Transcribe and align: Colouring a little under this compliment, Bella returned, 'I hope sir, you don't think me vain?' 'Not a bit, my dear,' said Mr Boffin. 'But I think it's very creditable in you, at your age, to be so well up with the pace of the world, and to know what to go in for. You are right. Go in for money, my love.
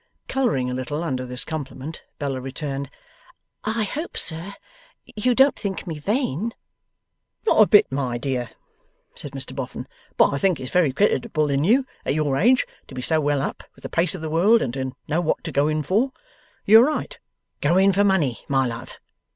Colouring 0.27 0.67
a 0.67 0.73
little 0.73 1.03
under 1.03 1.27
this 1.27 1.45
compliment, 1.45 2.01
Bella 2.17 2.41
returned, 2.41 2.89
'I 3.65 3.83
hope 3.83 4.17
sir, 4.17 4.55
you 5.05 5.35
don't 5.35 5.55
think 5.55 5.85
me 5.85 5.99
vain?' 5.99 6.55
'Not 7.45 7.61
a 7.61 7.67
bit, 7.67 7.91
my 7.91 8.17
dear,' 8.17 8.49
said 9.13 9.33
Mr 9.33 9.55
Boffin. 9.55 9.87
'But 10.17 10.31
I 10.33 10.39
think 10.39 10.59
it's 10.59 10.71
very 10.71 10.91
creditable 10.91 11.51
in 11.51 11.63
you, 11.63 11.85
at 12.03 12.15
your 12.15 12.35
age, 12.35 12.65
to 12.87 12.95
be 12.95 13.01
so 13.03 13.21
well 13.21 13.43
up 13.43 13.63
with 13.75 13.83
the 13.83 13.89
pace 13.89 14.15
of 14.15 14.21
the 14.21 14.29
world, 14.31 14.63
and 14.63 14.73
to 14.73 14.93
know 15.07 15.21
what 15.21 15.43
to 15.43 15.51
go 15.51 15.67
in 15.67 15.83
for. 15.83 16.13
You 16.65 16.81
are 16.81 16.87
right. 16.87 17.19
Go 17.61 17.77
in 17.77 17.93
for 17.93 18.03
money, 18.03 18.39
my 18.47 18.65
love. 18.65 18.97